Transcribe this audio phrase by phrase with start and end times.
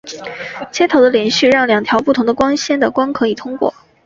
[0.71, 3.71] 接头的接续让两条不同的光纤的光可以通过。